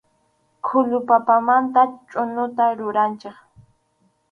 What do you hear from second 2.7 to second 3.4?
ruranchik.